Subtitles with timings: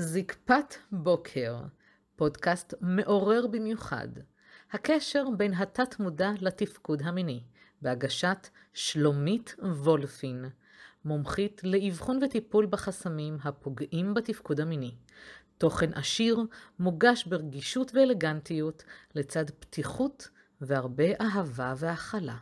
[0.00, 1.56] זקפת בוקר,
[2.16, 4.08] פודקאסט מעורר במיוחד.
[4.72, 7.42] הקשר בין התת-מודע לתפקוד המיני,
[7.82, 10.44] בהגשת שלומית וולפין,
[11.04, 14.94] מומחית לאבחון וטיפול בחסמים הפוגעים בתפקוד המיני.
[15.58, 16.38] תוכן עשיר,
[16.78, 20.28] מוגש ברגישות ואלגנטיות, לצד פתיחות
[20.60, 22.36] והרבה אהבה והכלה.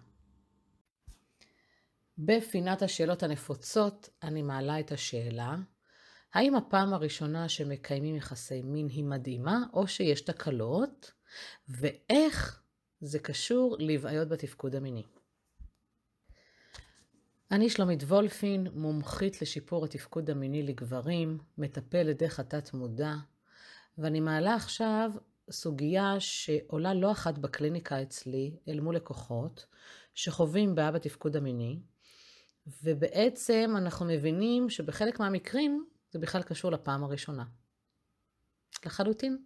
[2.19, 5.57] בפינת השאלות הנפוצות אני מעלה את השאלה,
[6.35, 11.13] האם הפעם הראשונה שמקיימים יחסי מין היא מדהימה או שיש תקלות,
[11.69, 12.63] ואיך
[13.01, 15.03] זה קשור לבעיות בתפקוד המיני.
[17.51, 23.15] אני שלומית וולפין, מומחית לשיפור התפקוד המיני לגברים, מטפלת דרך התת מודע,
[23.99, 25.11] ואני מעלה עכשיו
[25.51, 29.67] סוגיה שעולה לא אחת בקליניקה אצלי אל מול לקוחות
[30.15, 31.79] שחווים בעיה בתפקוד המיני,
[32.83, 37.45] ובעצם אנחנו מבינים שבחלק מהמקרים זה בכלל קשור לפעם הראשונה.
[38.87, 39.39] לחלוטין.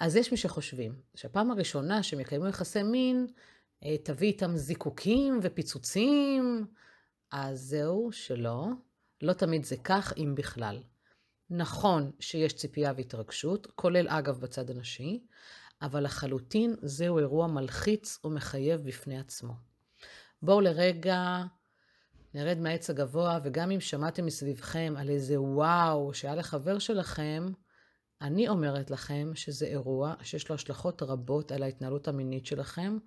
[0.00, 3.26] אז יש מי שחושבים שהפעם הראשונה שהם יקיימו יחסי מין,
[3.84, 6.66] אה, תביא איתם זיקוקים ופיצוצים,
[7.30, 8.66] אז זהו, שלא.
[9.22, 10.82] לא תמיד זה כך, אם בכלל.
[11.50, 15.26] נכון שיש ציפייה והתרגשות, כולל אגב בצד הנשי,
[15.82, 19.52] אבל לחלוטין זהו אירוע מלחיץ ומחייב בפני עצמו.
[20.42, 21.42] בואו לרגע
[22.34, 27.52] נרד מהעץ הגבוה, וגם אם שמעתם מסביבכם על איזה וואו שהיה לחבר שלכם,
[28.20, 32.98] אני אומרת לכם שזה אירוע שיש לו השלכות רבות על ההתנהלות המינית שלכם,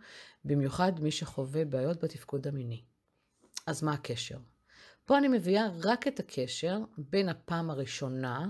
[0.45, 2.83] במיוחד מי שחווה בעיות בתפקוד המיני.
[3.67, 4.37] אז מה הקשר?
[5.05, 8.47] פה אני מביאה רק את הקשר בין הפעם הראשונה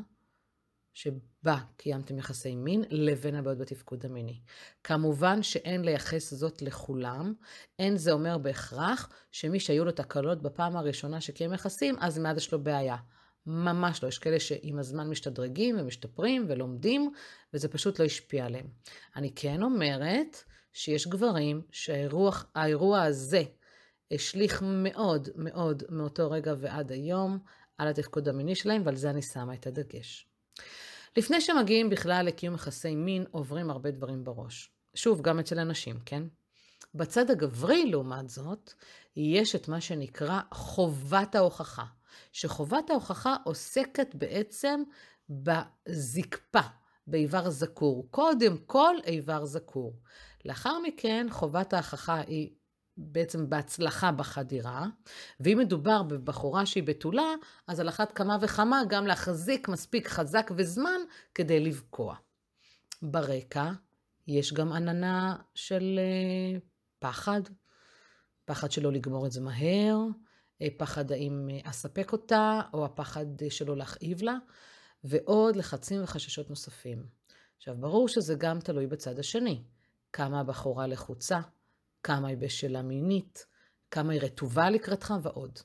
[0.96, 4.40] שבה קיימתם יחסי מין לבין הבעיות בתפקוד המיני.
[4.84, 7.34] כמובן שאין לייחס זאת לכולם,
[7.80, 12.52] אין זה אומר בהכרח שמי שהיו לו תקלות בפעם הראשונה שקיים יחסים, אז מיד יש
[12.52, 12.96] לו בעיה.
[13.46, 17.12] ממש לא, יש כאלה שעם הזמן משתדרגים ומשתפרים ולומדים,
[17.54, 18.68] וזה פשוט לא השפיע עליהם.
[19.16, 20.38] אני כן אומרת
[20.74, 23.44] שיש גברים שהאירוע הזה
[24.12, 27.40] השליך מאוד מאוד מאותו רגע ועד היום
[27.78, 30.35] על התפקוד המיני שלהם, ועל זה אני שמה את הדגש.
[31.18, 34.70] לפני שמגיעים בכלל לקיום יחסי מין, עוברים הרבה דברים בראש.
[34.96, 36.24] שוב, גם אצל אנשים, כן?
[36.96, 38.74] בצד הגברי, לעומת זאת,
[39.16, 41.86] יש את מה שנקרא חובת ההוכחה.
[42.32, 44.84] שחובת ההוכחה עוסקת בעצם
[45.30, 46.62] בזקפה,
[47.08, 48.08] באיבר זקור.
[48.12, 50.00] קודם כל איבר זקור.
[50.46, 52.50] לאחר מכן, חובת ההוכחה היא
[52.98, 54.86] בעצם בהצלחה בחדירה,
[55.40, 57.34] ואם מדובר בבחורה שהיא בתולה,
[57.68, 61.00] אז על אחת כמה וכמה גם להחזיק מספיק חזק וזמן
[61.36, 62.16] כדי לבקוע.
[63.02, 63.72] ברקע
[64.28, 66.60] יש גם עננה של אה,
[67.00, 67.42] פחד,
[68.46, 69.98] פחד שלא לגמור את זה מהר,
[70.62, 74.36] אה, פחד האם אה, אספק אותה, או הפחד שלא להכאיב לה,
[75.04, 77.06] ועוד לחצים וחששות נוספים.
[77.58, 79.64] עכשיו, ברור שזה גם תלוי בצד השני.
[80.14, 81.40] כמה הבחורה לחוצה,
[82.06, 83.46] כמה היא בשלה מינית,
[83.92, 85.60] כמה היא רטובה לקראתך ועוד.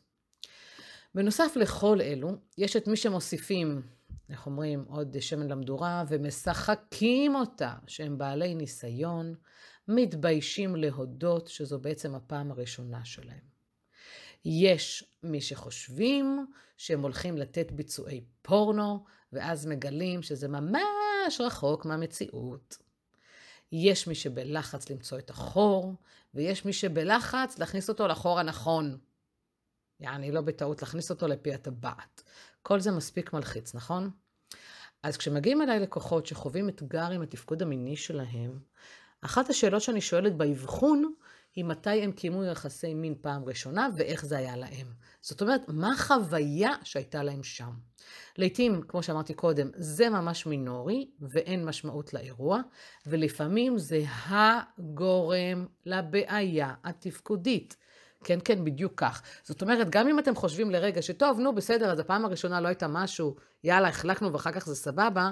[1.15, 3.83] בנוסף לכל אלו, יש את מי שמוסיפים,
[4.31, 9.35] איך אומרים, עוד שמן למדורה, ומשחקים אותה, שהם בעלי ניסיון,
[9.89, 13.45] מתביישים להודות שזו בעצם הפעם הראשונה שלהם.
[14.45, 16.47] יש מי שחושבים
[16.77, 22.90] שהם הולכים לתת ביצועי פורנו, ואז מגלים שזה ממש רחוק מהמציאות.
[23.73, 25.95] יש מי שבלחץ למצוא את החור,
[26.35, 28.99] ויש מי שבלחץ להכניס אותו לחור הנכון.
[30.01, 32.23] יעני, לא בטעות להכניס אותו לפי הטבעת.
[32.63, 34.11] כל זה מספיק מלחיץ, נכון?
[35.03, 38.59] אז כשמגיעים אליי לקוחות שחווים אתגר עם התפקוד המיני שלהם,
[39.21, 41.15] אחת השאלות שאני שואלת באבחון
[41.55, 44.87] היא מתי הם קיימו יחסי מין פעם ראשונה ואיך זה היה להם.
[45.21, 47.71] זאת אומרת, מה החוויה שהייתה להם שם.
[48.39, 52.61] לעתים, כמו שאמרתי קודם, זה ממש מינורי ואין משמעות לאירוע,
[53.07, 57.77] ולפעמים זה הגורם לבעיה התפקודית.
[58.25, 59.23] כן, כן, בדיוק כך.
[59.43, 62.89] זאת אומרת, גם אם אתם חושבים לרגע שטוב, נו, בסדר, אז הפעם הראשונה לא הייתה
[62.89, 65.31] משהו, יאללה, החלקנו ואחר כך זה סבבה,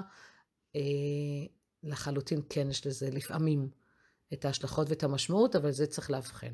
[0.75, 0.81] אה,
[1.83, 3.69] לחלוטין כן יש לזה לפעמים
[4.33, 6.51] את ההשלכות ואת המשמעות, אבל זה צריך לאבחן.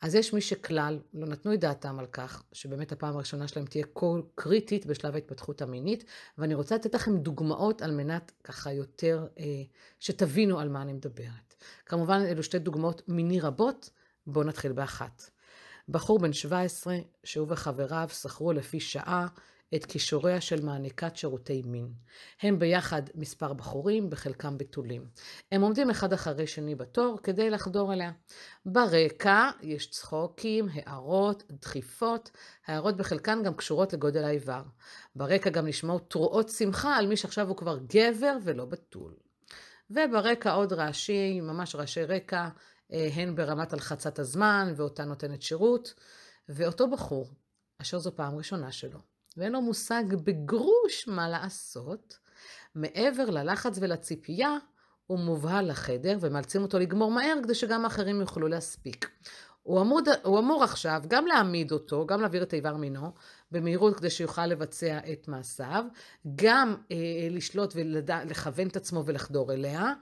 [0.00, 3.86] אז יש מי שכלל לא נתנו את דעתם על כך, שבאמת הפעם הראשונה שלהם תהיה
[3.94, 6.04] כה קריטית בשלב ההתפתחות המינית,
[6.38, 9.44] ואני רוצה לתת לכם דוגמאות על מנת ככה יותר אה,
[10.00, 11.54] שתבינו על מה אני מדברת.
[11.86, 13.90] כמובן, אלו שתי דוגמאות מיני רבות,
[14.26, 15.30] בואו נתחיל באחת.
[15.88, 19.26] בחור בן 17, שהוא וחבריו שכרו לפי שעה
[19.74, 21.92] את כישוריה של מעניקת שירותי מין.
[22.42, 25.06] הם ביחד מספר בחורים, בחלקם בתולים.
[25.52, 28.12] הם עומדים אחד אחרי שני בתור כדי לחדור אליה.
[28.66, 32.30] ברקע יש צחוקים, הערות, דחיפות.
[32.66, 34.62] הערות בחלקן גם קשורות לגודל האיבר.
[35.16, 39.14] ברקע גם נשמעות תרועות שמחה על מי שעכשיו הוא כבר גבר ולא בתול.
[39.90, 42.48] וברקע עוד רעשים, ממש רעשי רקע,
[42.90, 45.94] הן ברמת הלחצת הזמן ואותה נותנת שירות,
[46.48, 47.30] ואותו בחור,
[47.78, 48.98] אשר זו פעם ראשונה שלו,
[49.36, 52.18] ואין לו מושג בגרוש מה לעשות,
[52.74, 54.56] מעבר ללחץ ולציפייה,
[55.06, 59.10] הוא מובהל לחדר ומאלצים אותו לגמור מהר כדי שגם האחרים יוכלו להספיק.
[59.62, 63.12] הוא אמור, הוא אמור עכשיו גם להעמיד אותו, גם להעביר את איבר מינו
[63.50, 65.84] במהירות כדי שיוכל לבצע את מעשיו,
[66.36, 66.96] גם אה,
[67.30, 69.92] לשלוט ולכוון את עצמו ולחדור אליה, אה,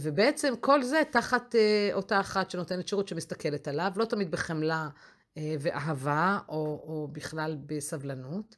[0.00, 4.88] ובעצם כל זה תחת אה, אותה אחת שנותנת שירות שמסתכלת עליו, לא תמיד בחמלה
[5.36, 6.54] אה, ואהבה, או,
[6.86, 8.56] או בכלל בסבלנות.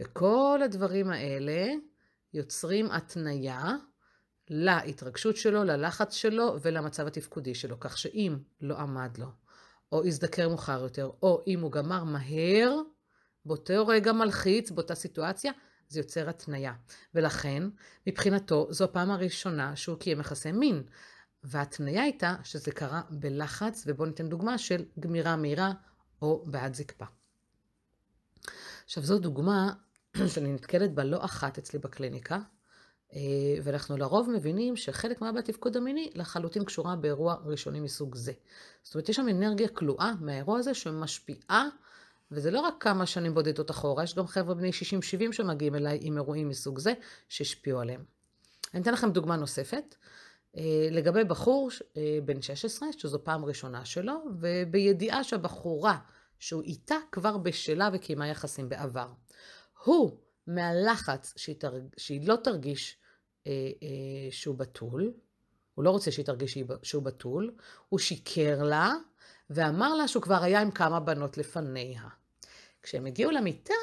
[0.00, 1.66] וכל הדברים האלה
[2.34, 3.72] יוצרים התניה
[4.50, 9.26] להתרגשות שלו, ללחץ שלו ולמצב התפקודי שלו, כך שאם לא עמד לו,
[9.92, 12.80] או הזדקר מאוחר יותר, או אם הוא גמר מהר,
[13.44, 15.52] באותו רגע מלחיץ, באותה סיטואציה,
[15.88, 16.72] זה יוצר התניה.
[17.14, 17.62] ולכן,
[18.06, 20.82] מבחינתו, זו הפעם הראשונה שהוא קיים יחסי מין.
[21.44, 25.72] וההתניה הייתה שזה קרה בלחץ, ובואו ניתן דוגמה של גמירה מהירה
[26.22, 27.04] או בעד זקפה.
[28.84, 29.72] עכשיו, זו דוגמה
[30.34, 32.38] שאני נתקלת בה לא אחת אצלי בקליניקה,
[33.14, 33.20] אה,
[33.62, 38.32] ואנחנו לרוב מבינים שחלק מהבעיה בתפקוד המיני לחלוטין קשורה באירוע ראשוני מסוג זה.
[38.82, 41.68] זאת אומרת, יש שם אנרגיה כלואה מהאירוע הזה שמשפיעה
[42.30, 44.70] וזה לא רק כמה שנים בודדות אחורה, יש גם חבר'ה בני
[45.30, 46.92] 60-70 שמגיעים אליי עם אירועים מסוג זה,
[47.28, 48.04] שהשפיעו עליהם.
[48.74, 49.94] אני אתן לכם דוגמה נוספת.
[50.56, 55.98] אה, לגבי בחור אה, בן 16, שזו פעם ראשונה שלו, ובידיעה שהבחורה
[56.38, 59.08] שהוא איתה כבר בשלה וקיימה יחסים בעבר.
[59.84, 60.10] הוא,
[60.46, 61.82] מהלחץ שהיא, תרג...
[61.96, 62.96] שהיא לא תרגיש
[63.46, 63.52] אה,
[63.82, 63.88] אה,
[64.30, 65.12] שהוא בתול,
[65.74, 67.54] הוא לא רוצה שהיא תרגיש שהוא בתול,
[67.88, 68.94] הוא שיקר לה,
[69.50, 72.02] ואמר לה שהוא כבר היה עם כמה בנות לפניה.
[72.82, 73.74] כשהם הגיעו למיטה,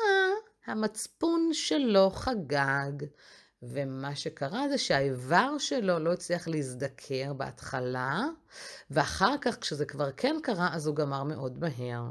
[0.66, 2.92] המצפון שלו חגג,
[3.64, 8.22] ומה שקרה זה שהאיבר שלו לא הצליח להזדקר בהתחלה,
[8.92, 12.04] ואחר כך, כשזה כבר כן קרה, אז הוא גמר מאוד מהר.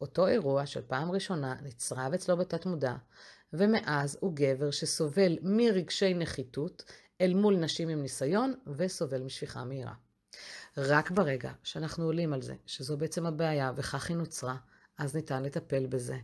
[0.00, 2.94] אותו אירוע של פעם ראשונה נצרב אצלו בתת מודע,
[3.52, 6.84] ומאז הוא גבר שסובל מרגשי נחיתות
[7.20, 9.94] אל מול נשים עם ניסיון, וסובל משפיכה מהירה.
[10.88, 14.56] רק ברגע שאנחנו עולים על זה, שזו בעצם הבעיה וכך היא נוצרה,
[14.98, 16.18] אז ניתן לטפל בזה,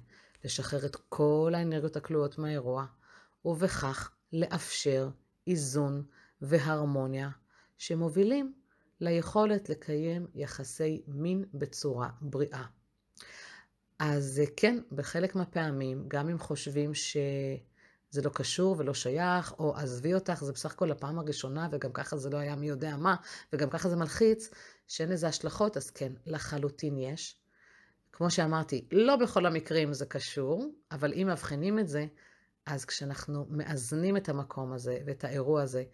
[0.45, 2.87] לשחרר את כל האנרגיות הכלואות מהאירוע,
[3.45, 5.09] ובכך לאפשר
[5.47, 6.03] איזון
[6.43, 7.31] והרמוניה
[7.79, 8.55] שמובילים
[9.01, 12.65] ליכולת לקיים יחסי מין בצורה בריאה.
[13.99, 17.17] אז כן, בחלק מהפעמים, גם אם חושבים ש...
[18.11, 22.17] זה לא קשור ולא שייך, או עזבי אותך, זה בסך הכל הפעם הראשונה, וגם ככה
[22.17, 23.17] זה לא היה מי יודע מה,
[23.53, 24.51] וגם ככה זה מלחיץ,
[24.89, 27.41] שאין לזה השלכות, אז כן, לחלוטין יש.
[28.13, 32.07] כמו שאמרתי, לא בכל המקרים זה קשור, אבל אם מאבחנים את זה,
[32.67, 35.85] אז כשאנחנו מאזנים את המקום הזה ואת האירוע הזה,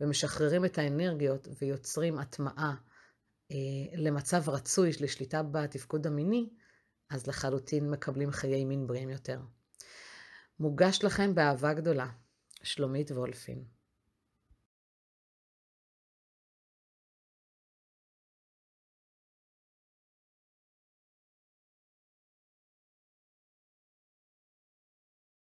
[0.00, 2.74] ומשחררים את האנרגיות ויוצרים הטמעה
[3.50, 3.56] אה,
[3.96, 6.48] למצב רצוי לשליטה בתפקוד המיני,
[7.10, 9.40] אז לחלוטין מקבלים חיי מין בריאים יותר.
[10.58, 12.06] מוגש לכם באהבה גדולה,
[12.62, 13.64] שלומית וולפין.